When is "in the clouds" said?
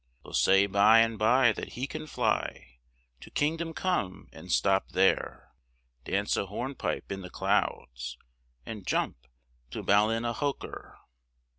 7.11-8.17